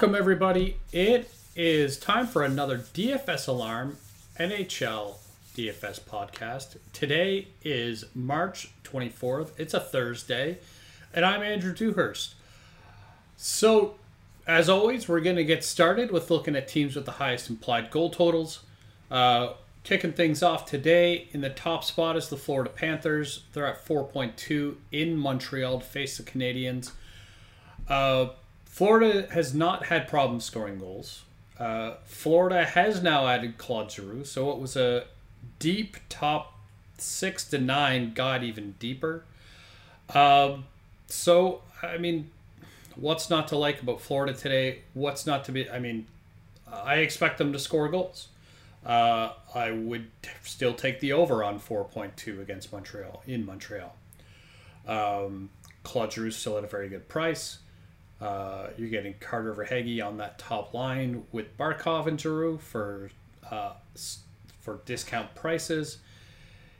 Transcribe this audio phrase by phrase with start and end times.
[0.00, 0.78] Welcome, everybody.
[0.94, 3.98] It is time for another DFS Alarm
[4.38, 5.16] NHL
[5.54, 6.78] DFS podcast.
[6.94, 9.50] Today is March 24th.
[9.58, 10.56] It's a Thursday,
[11.12, 12.34] and I'm Andrew Dewhurst.
[13.36, 13.96] So,
[14.46, 17.90] as always, we're going to get started with looking at teams with the highest implied
[17.90, 18.60] goal totals.
[19.10, 19.52] Uh,
[19.84, 23.44] kicking things off today in the top spot is the Florida Panthers.
[23.52, 26.92] They're at 4.2 in Montreal to face the Canadiens.
[27.86, 28.28] Uh,
[28.70, 31.24] Florida has not had problems scoring goals.
[31.58, 35.04] Uh, Florida has now added Claude Giroux, so it was a
[35.58, 36.54] deep top
[36.96, 39.24] six to nine got even deeper.
[40.14, 40.66] Um,
[41.08, 42.30] so I mean,
[42.94, 44.82] what's not to like about Florida today?
[44.94, 45.68] What's not to be?
[45.68, 46.06] I mean,
[46.72, 48.28] I expect them to score goals.
[48.86, 50.06] Uh, I would
[50.42, 53.94] still take the over on 4.2 against Montreal in Montreal.
[54.86, 55.50] Um,
[55.82, 57.58] Claude Giroux still at a very good price.
[58.20, 63.10] Uh, you're getting Carter Verhaeghe on that top line with Barkov and Giroux for
[63.50, 63.72] uh,
[64.60, 65.98] for discount prices.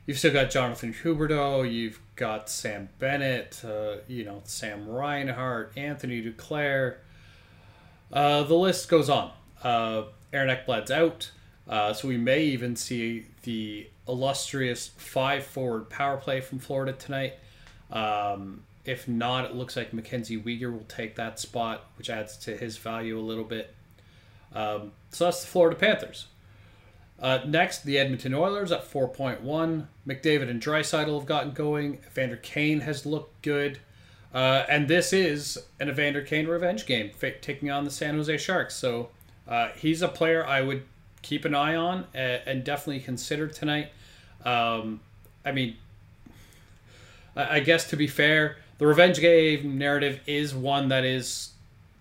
[0.05, 1.71] You've still got Jonathan Huberdeau.
[1.71, 3.61] You've got Sam Bennett.
[3.65, 6.97] Uh, you know Sam Reinhart, Anthony Duclair.
[8.13, 9.31] Uh, the list goes on.
[9.63, 10.03] Uh,
[10.33, 11.31] Aaron Ekblad's out,
[11.67, 17.33] uh, so we may even see the illustrious five forward power play from Florida tonight.
[17.91, 22.57] Um, if not, it looks like Mackenzie Weegar will take that spot, which adds to
[22.57, 23.73] his value a little bit.
[24.53, 26.27] Um, so that's the Florida Panthers.
[27.19, 29.85] Uh, next, the Edmonton Oilers at 4.1.
[30.07, 31.99] McDavid and Draisaitl have gotten going.
[32.07, 33.79] Evander Kane has looked good.
[34.33, 38.75] Uh, and this is an Evander Kane revenge game, taking on the San Jose Sharks.
[38.75, 39.09] So
[39.47, 40.83] uh, he's a player I would
[41.21, 43.91] keep an eye on and, and definitely consider tonight.
[44.43, 45.01] Um,
[45.45, 45.75] I mean,
[47.35, 51.51] I guess to be fair, the revenge game narrative is one that is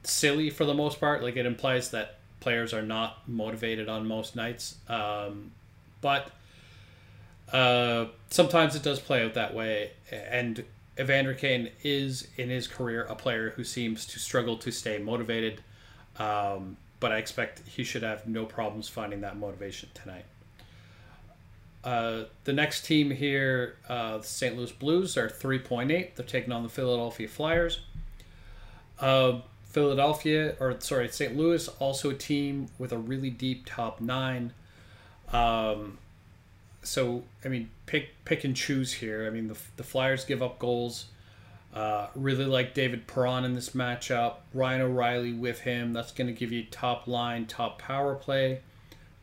[0.02, 1.22] silly for the most part.
[1.22, 4.76] Like it implies that players are not motivated on most nights.
[4.88, 5.50] Um,
[6.00, 6.30] but
[7.52, 9.90] uh, sometimes it does play out that way.
[10.10, 10.64] And
[10.98, 15.60] Evander Kane is, in his career, a player who seems to struggle to stay motivated.
[16.16, 20.24] Um, but I expect he should have no problems finding that motivation tonight.
[21.82, 24.56] Uh, the next team here, uh, the St.
[24.56, 26.14] Louis Blues, are 3.8.
[26.14, 27.80] They're taking on the Philadelphia Flyers.
[28.98, 31.36] Uh, Philadelphia, or sorry, St.
[31.36, 34.52] Louis, also a team with a really deep top nine.
[35.32, 35.98] Um,
[36.82, 39.26] so I mean, pick pick and choose here.
[39.26, 41.06] I mean, the the Flyers give up goals.
[41.72, 44.36] Uh, really like David Perron in this matchup.
[44.52, 45.92] Ryan O'Reilly with him.
[45.92, 48.60] That's going to give you top line, top power play.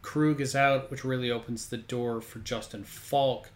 [0.08, 3.50] Krug is out, which really opens the door for Justin Faulk.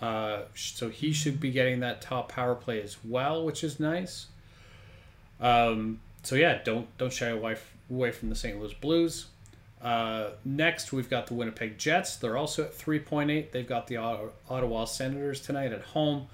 [0.00, 4.26] Uh, so he should be getting that top power play as well, which is nice.
[5.40, 7.56] Um, so yeah, don't don't shy away
[7.90, 8.60] away from the St.
[8.60, 9.26] Louis Blues.
[9.82, 12.14] Uh, next, we've got the Winnipeg Jets.
[12.14, 13.50] They're also at 3.8.
[13.50, 16.28] They've got the Ottawa Senators tonight at home.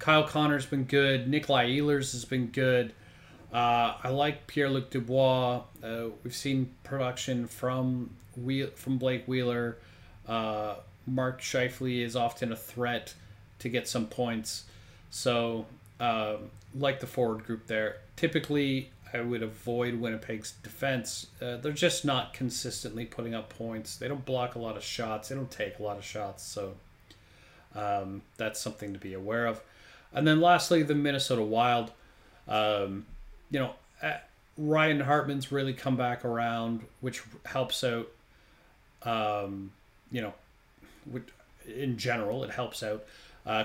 [0.00, 1.28] Kyle Connor's been good.
[1.28, 2.92] Nikolai Ehlers has been good.
[3.54, 5.62] Uh, I like Pierre Luc Dubois.
[5.82, 8.10] Uh, we've seen production from
[8.74, 9.78] from Blake Wheeler.
[10.26, 10.76] Uh,
[11.06, 13.14] Mark Scheifele is often a threat
[13.58, 14.64] to get some points.
[15.10, 15.66] So,
[16.00, 21.26] um, like the forward group there, typically I would avoid Winnipeg's defense.
[21.40, 23.96] Uh, they're just not consistently putting up points.
[23.96, 25.28] They don't block a lot of shots.
[25.28, 26.42] They don't take a lot of shots.
[26.42, 26.74] So
[27.74, 29.60] um, that's something to be aware of.
[30.14, 31.92] And then lastly, the Minnesota Wild.
[32.48, 33.06] Um,
[33.50, 34.18] you know, uh,
[34.58, 38.08] Ryan Hartman's really come back around, which helps out
[39.04, 39.72] um,
[40.10, 40.34] you know,
[41.66, 43.04] in general, it helps out.
[43.44, 43.64] Uh,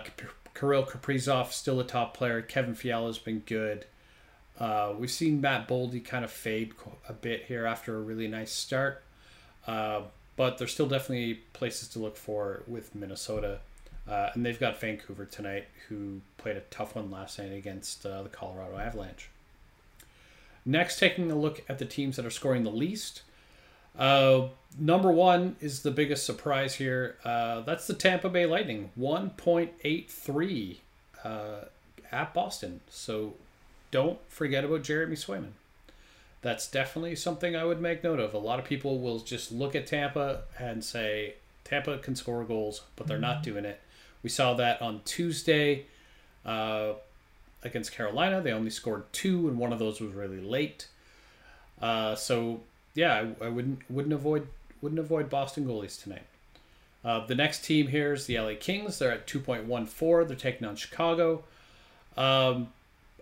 [0.53, 2.41] Kirill Kaprizov still a top player.
[2.41, 3.85] Kevin Fiala has been good.
[4.59, 6.73] Uh, we've seen Matt Boldy kind of fade
[7.07, 9.03] a bit here after a really nice start,
[9.67, 10.01] uh,
[10.35, 13.59] but there's still definitely places to look for with Minnesota.
[14.07, 18.23] Uh, and they've got Vancouver tonight, who played a tough one last night against uh,
[18.23, 19.29] the Colorado Avalanche.
[20.65, 23.21] Next, taking a look at the teams that are scoring the least.
[23.97, 24.47] Uh,
[24.79, 27.17] number one is the biggest surprise here.
[27.23, 30.77] Uh, that's the Tampa Bay Lightning, 1.83
[31.23, 31.29] uh,
[32.11, 32.81] at Boston.
[32.89, 33.33] So
[33.91, 35.51] don't forget about Jeremy Swayman.
[36.41, 38.33] That's definitely something I would make note of.
[38.33, 42.83] A lot of people will just look at Tampa and say Tampa can score goals,
[42.95, 43.81] but they're not doing it.
[44.23, 45.85] We saw that on Tuesday
[46.45, 46.93] uh,
[47.63, 48.41] against Carolina.
[48.41, 50.87] They only scored two, and one of those was really late.
[51.81, 52.61] Uh, so
[52.97, 54.47] yeah, I, I, wouldn't wouldn't avoid
[54.81, 56.25] wouldn't avoid Boston goalies tonight.
[57.05, 58.97] Uh, the next team here is the LA Kings.
[58.97, 60.27] They're at 2.14.
[60.27, 61.43] They're taking on Chicago.
[62.17, 62.69] Um,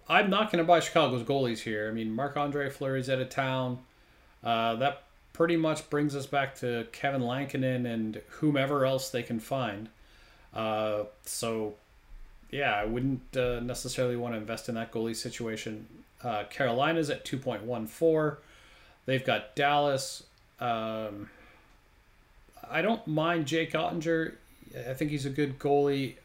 [0.08, 1.90] I'm not going to buy Chicago's goalies here.
[1.90, 3.80] I mean, Marc Andre Fleury's out of town.
[4.44, 9.40] Uh, that pretty much brings us back to Kevin Lankinen and whomever else they can
[9.40, 9.90] find.
[10.54, 11.76] Uh, so,
[12.50, 15.86] yeah, I wouldn't uh, necessarily want to invest in that goalie situation.
[16.24, 18.38] Uh, Carolina's at 2.14.
[19.06, 20.24] They've got Dallas.
[20.60, 21.30] Um,
[22.70, 24.34] I don't mind Jake Oettinger.
[24.90, 26.16] I think he's a good goalie,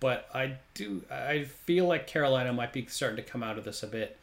[0.00, 3.82] but I do I feel like Carolina might be starting to come out of this
[3.82, 4.16] a bit.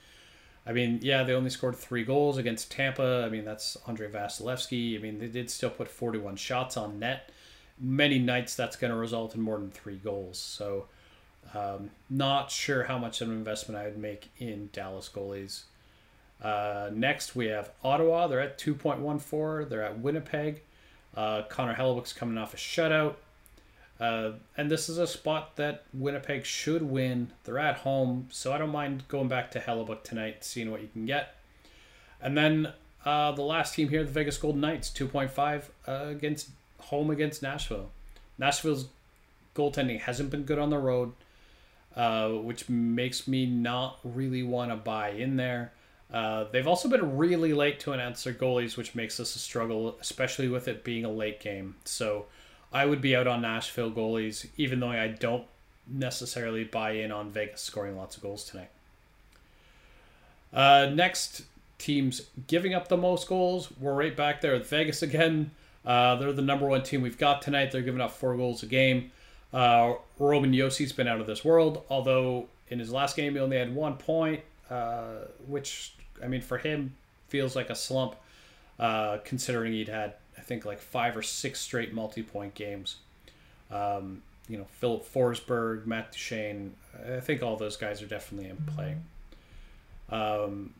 [0.66, 3.24] I mean, yeah, they only scored three goals against Tampa.
[3.26, 4.98] I mean, that's Andrei Vasilevskiy.
[4.98, 7.30] I mean, they did still put 41 shots on net.
[7.80, 10.38] Many nights that's going to result in more than three goals.
[10.38, 10.88] So,
[11.54, 15.64] um, not sure how much of an investment I would make in Dallas goalies.
[16.42, 18.28] Uh, next, we have Ottawa.
[18.28, 19.70] They're at 2.14.
[19.70, 20.62] They're at Winnipeg.
[21.16, 23.16] Uh, Connor Hellebuyck's coming off a shutout.
[24.00, 27.32] Uh, and this is a spot that Winnipeg should win.
[27.44, 30.88] They're at home, so I don't mind going back to Hellebuyck tonight, seeing what you
[30.88, 31.36] can get.
[32.22, 32.74] And then
[33.06, 36.50] uh, the last team here, the Vegas Golden Knights, 2.5 uh, against
[36.80, 37.90] home against Nashville.
[38.38, 38.88] Nashville's
[39.56, 41.14] goaltending hasn't been good on the road,
[41.96, 45.72] uh, which makes me not really want to buy in there.
[46.12, 49.98] Uh, they've also been really late to announce their goalies, which makes this a struggle,
[50.00, 51.76] especially with it being a late game.
[51.84, 52.26] So
[52.72, 55.46] I would be out on Nashville goalies, even though I don't
[55.88, 58.70] necessarily buy in on Vegas scoring lots of goals tonight.
[60.54, 61.44] Uh, next,
[61.78, 63.70] teams giving up the most goals.
[63.80, 65.52] We're right back there with Vegas again.
[65.86, 67.72] Uh, they're the number one team we've got tonight.
[67.72, 69.12] They're giving up four goals a game.
[69.54, 73.58] Uh, Roman Josi's been out of this world, although in his last game he only
[73.58, 76.96] had one point, uh, which I mean for him
[77.28, 78.16] feels like a slump,
[78.80, 82.98] uh, considering he'd had I think like five or six straight multi-point games.
[83.72, 86.74] Um, you know, Filip Forsberg, Matt Duchene.
[87.16, 88.96] I think all those guys are definitely in play.
[90.10, 90.74] Um,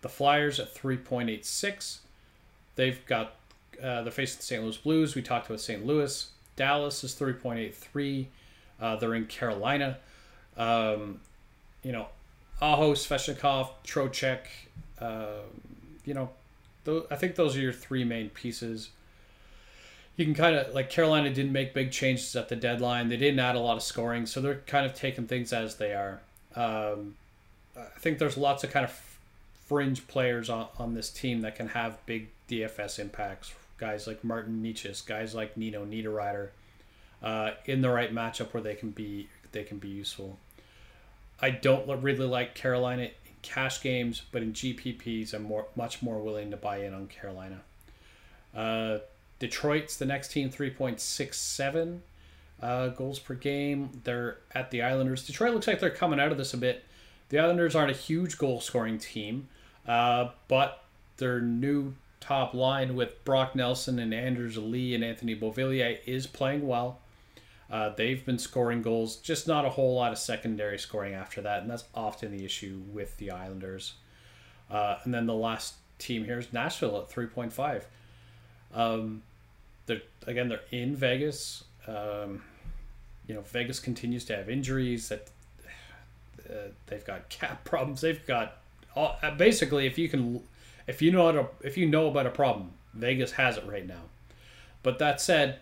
[0.00, 1.98] the Flyers at 3.86.
[2.74, 3.36] They've got
[3.82, 4.62] uh, they're facing the St.
[4.62, 5.14] Louis Blues.
[5.14, 5.84] We talked about St.
[5.84, 6.30] Louis.
[6.56, 8.26] Dallas is 3.83.
[8.80, 9.98] Uh, they're in Carolina.
[10.56, 11.20] Um,
[11.82, 12.08] you know,
[12.60, 14.40] Aho, Svechnikov, Trocheck.
[14.98, 15.42] Uh,
[16.04, 16.30] you know,
[17.10, 18.90] I think those are your three main pieces.
[20.16, 23.08] You can kind of like Carolina didn't make big changes at the deadline.
[23.08, 25.92] They didn't add a lot of scoring, so they're kind of taking things as they
[25.92, 26.20] are.
[26.54, 27.16] Um,
[27.76, 29.18] I think there's lots of kind of
[29.66, 33.52] fringe players on, on this team that can have big DFS impacts.
[33.78, 36.48] Guys like Martin Necas, guys like Nino Niederreiter,
[37.22, 40.38] uh, in the right matchup where they can be they can be useful.
[41.40, 43.10] I don't really like Carolina in
[43.42, 47.60] cash games, but in GPPs, I'm more much more willing to buy in on Carolina.
[48.54, 48.98] Uh,
[49.38, 52.02] Detroit's the next team, three point six seven
[52.62, 53.90] uh, goals per game.
[54.04, 55.26] They're at the Islanders.
[55.26, 56.84] Detroit looks like they're coming out of this a bit.
[57.28, 59.48] The Islanders aren't a huge goal scoring team,
[59.86, 60.84] uh, but
[61.18, 66.66] their new top line with Brock Nelson and Anders Lee and Anthony Beauvillier is playing
[66.66, 66.98] well.
[67.70, 71.62] Uh, they've been scoring goals, just not a whole lot of secondary scoring after that,
[71.62, 73.94] and that's often the issue with the Islanders.
[74.70, 77.82] Uh, and then the last team here is Nashville at 3.5.
[78.74, 79.22] Um,
[79.86, 81.64] they're again they're in Vegas.
[81.86, 82.42] Um,
[83.26, 85.08] you know, Vegas continues to have injuries.
[85.08, 85.30] That
[86.48, 88.00] uh, they've got cap problems.
[88.00, 88.58] They've got
[88.94, 90.42] all, uh, basically if you can,
[90.86, 94.02] if you know to, if you know about a problem, Vegas has it right now.
[94.82, 95.60] But that said,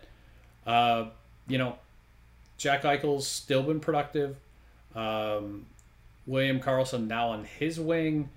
[0.67, 1.07] uh,
[1.49, 1.79] you know,
[2.57, 4.37] Jack Eichel's still been productive.
[4.95, 5.67] Um,
[6.27, 8.29] William Karlsson now on his wing.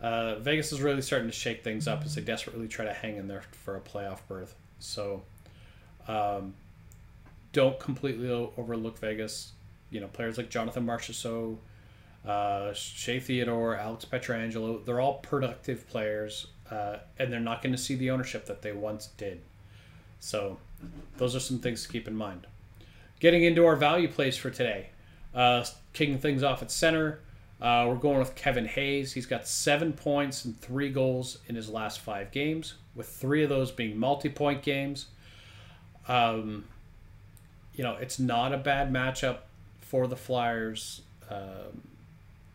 [0.00, 3.16] Uh, Vegas is really starting to shake things up as they desperately try to hang
[3.16, 4.56] in there for a playoff berth.
[4.80, 5.22] So,
[6.08, 6.54] um,
[7.52, 9.52] don't completely overlook Vegas.
[9.90, 11.58] You know, players like Jonathan Marchessault,
[12.26, 17.78] uh, Shea Theodore, Alex Pietrangelo, they're all productive players, uh, and they're not going to
[17.78, 19.42] see the ownership that they once did.
[20.18, 20.58] So,
[21.16, 22.46] those are some things to keep in mind.
[23.22, 24.88] Getting into our value plays for today,
[25.32, 27.20] uh, kicking things off at center.
[27.60, 29.12] Uh, we're going with Kevin Hayes.
[29.12, 33.48] He's got seven points and three goals in his last five games, with three of
[33.48, 35.06] those being multi-point games.
[36.08, 36.64] Um,
[37.76, 39.36] you know, it's not a bad matchup
[39.82, 41.80] for the Flyers um,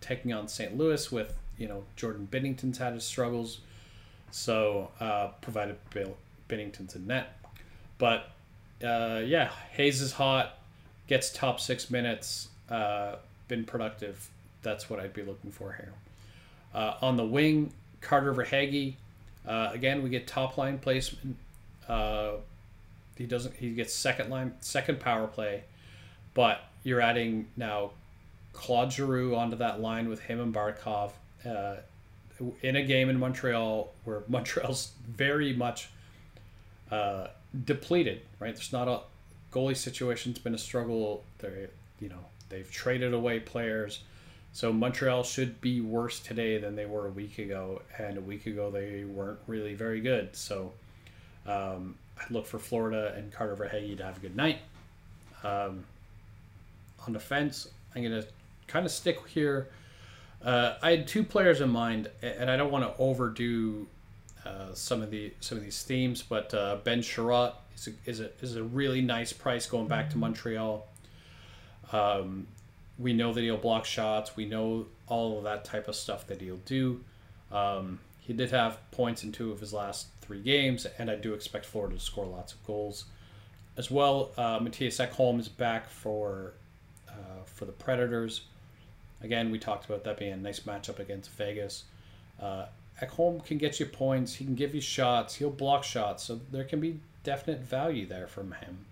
[0.02, 0.78] taking on St.
[0.78, 3.62] Louis with, you know, Jordan Binnington's had his struggles.
[4.32, 6.18] So, uh, provided Bill
[6.50, 7.40] Binnington's in net.
[7.98, 8.32] But,
[8.84, 10.57] uh, yeah, Hayes is hot,
[11.08, 13.16] gets top six minutes, uh,
[13.48, 14.30] been productive
[14.68, 15.94] that's what I'd be looking for here.
[16.74, 17.72] Uh, on the wing,
[18.02, 18.96] Carter Verhaeghe.
[19.48, 21.38] Uh, again, we get top line placement.
[21.88, 22.32] Uh,
[23.16, 23.56] he doesn't.
[23.56, 25.64] He gets second line, second power play,
[26.34, 27.92] but you're adding now
[28.54, 31.12] Claude Giroux onto that line with him and Barkov
[31.46, 31.78] uh,
[32.62, 35.90] in a game in Montreal where Montreal's very much
[36.92, 37.28] uh,
[37.64, 38.22] depleted.
[38.40, 39.00] Right, there's not a
[39.52, 41.24] goalie situation's been a struggle.
[41.40, 41.68] They,
[42.00, 44.02] you know, they've traded away players.
[44.54, 48.48] So Montreal should be worse today than they were a week ago, and a week
[48.48, 50.36] ago they weren't really very good.
[50.36, 50.74] So
[51.46, 54.60] um, I look for Florida and Carter Verhaeghe to have a good night.
[55.44, 55.84] Um,
[57.06, 58.24] on defense, I'm gonna
[58.68, 59.70] kind of stick here.
[60.44, 63.88] Uh, I had two players in mind, and I don't want to overdo
[64.46, 68.20] uh, some of the some of these themes, but uh, Ben Chiarot is a, is
[68.20, 70.86] a is a really nice price going back to Montreal.
[71.92, 72.48] Um,
[73.00, 74.36] we know that he'll block shots.
[74.36, 77.02] We know all of that type of stuff that he'll do.
[77.52, 81.34] Um, he did have points in two of his last three games, and I do
[81.34, 83.06] expect Florida to score lots of goals.
[83.78, 86.54] As well, uh, Mattias Ekholm is back for
[87.08, 88.42] uh, for the Predators.
[89.22, 91.84] Again, we talked about that being a nice matchup against Vegas.
[92.42, 92.66] Uh,
[93.02, 94.36] Ekholm can get you points.
[94.36, 95.36] He can give you shots.
[95.36, 98.86] He'll block shots, so there can be definite value there from him.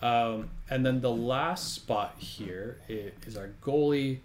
[0.00, 4.20] Um, and then the last spot here is our goalie.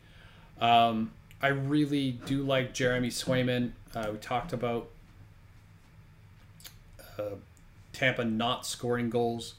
[0.61, 3.71] Um, I really do like Jeremy Swayman.
[3.93, 4.87] Uh, we talked about
[7.19, 7.35] uh,
[7.91, 9.55] Tampa not scoring goals.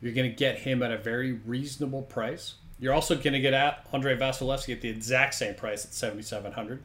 [0.00, 2.54] You're going to get him at a very reasonable price.
[2.78, 6.84] You're also going to get at Andrei Vasilevskiy at the exact same price at 7,700.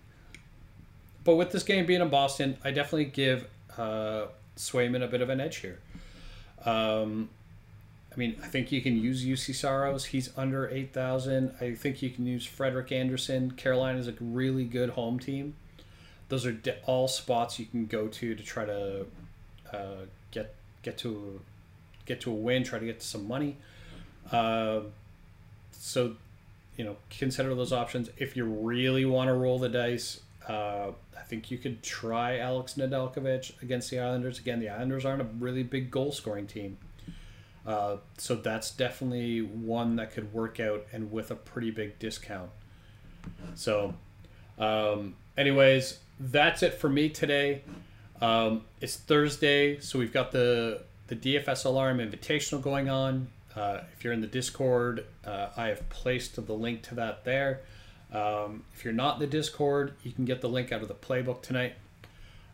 [1.23, 4.25] But with this game being in Boston, I definitely give uh,
[4.57, 5.79] Swayman a bit of an edge here.
[6.65, 7.29] Um,
[8.13, 10.05] I mean, I think you can use Juuse Saros.
[10.05, 11.55] He's under 8,000.
[11.61, 13.51] I think you can use Frederik Andersen.
[13.51, 15.55] Carolina is a really good home team.
[16.27, 19.05] Those are all spots you can go to to try to
[19.73, 21.41] uh, get get to
[22.05, 23.57] get to a win, try to get some money.
[24.31, 24.81] Uh,
[25.71, 26.15] so,
[26.77, 28.09] you know, consider those options.
[28.17, 32.73] If you really want to roll the dice, uh, I think you could try Alex
[32.75, 34.39] Nedeljkovic against the Islanders.
[34.39, 36.77] Again, the Islanders aren't a really big goal scoring team.
[37.65, 42.49] Uh, so that's definitely one that could work out and with a pretty big discount.
[43.53, 43.93] So,
[44.57, 47.61] um, anyways, that's it for me today.
[48.19, 53.27] Um, it's Thursday, so we've got the the DFS Alarm Invitational going on.
[53.55, 57.61] Uh, if you're in the Discord, uh, I have placed the link to that there.
[58.11, 60.93] Um, if you're not in the Discord, you can get the link out of the
[60.93, 61.73] playbook tonight.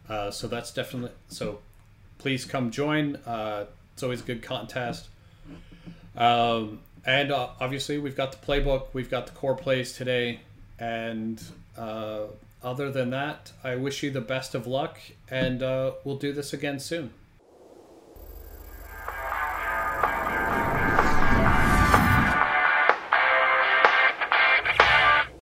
[0.07, 1.59] Uh, so that's definitely so.
[2.17, 3.17] Please come join.
[3.25, 5.07] Uh, it's always a good contest.
[6.15, 8.87] Um, and uh, obviously, we've got the playbook.
[8.93, 10.39] We've got the core plays today.
[10.79, 11.41] And
[11.77, 12.25] uh,
[12.63, 14.99] other than that, I wish you the best of luck,
[15.29, 17.11] and uh, we'll do this again soon.